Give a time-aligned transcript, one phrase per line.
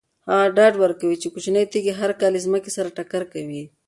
[0.29, 3.63] هغه ډاډ ورکوي چې کوچنۍ تیږې هر کال له ځمکې سره ټکر کوي.